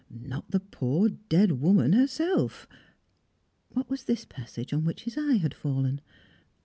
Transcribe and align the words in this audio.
Not 0.09 0.49
the 0.49 0.59
poor 0.59 1.09
dead 1.09 1.61
woman 1.61 1.93
herself 1.93 2.67
What 3.69 3.87
was 3.87 4.05
this 4.05 4.25
passage 4.25 4.73
on 4.73 4.83
which 4.83 5.03
his 5.03 5.15
eye 5.15 5.37
had 5.37 5.53
fallen? 5.53 6.01